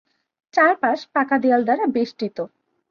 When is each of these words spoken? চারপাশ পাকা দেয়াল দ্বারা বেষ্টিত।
চারপাশ 0.53 0.99
পাকা 1.13 1.35
দেয়াল 1.43 1.61
দ্বারা 1.67 1.85
বেষ্টিত। 1.95 2.37